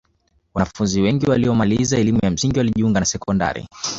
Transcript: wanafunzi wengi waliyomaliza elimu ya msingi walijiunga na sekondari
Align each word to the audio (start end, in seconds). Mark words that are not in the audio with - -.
wanafunzi 0.53 1.01
wengi 1.01 1.27
waliyomaliza 1.29 1.97
elimu 1.97 2.19
ya 2.23 2.29
msingi 2.31 2.57
walijiunga 2.59 2.99
na 2.99 3.05
sekondari 3.05 3.67